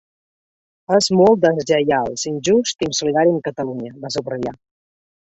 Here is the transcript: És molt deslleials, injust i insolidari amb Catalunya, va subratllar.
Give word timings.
És 0.97 1.09
molt 1.19 1.43
deslleials, 1.43 2.25
injust 2.33 2.83
i 2.87 2.91
insolidari 2.91 3.37
amb 3.37 3.49
Catalunya, 3.51 3.97
va 4.09 4.17
subratllar. 4.21 4.61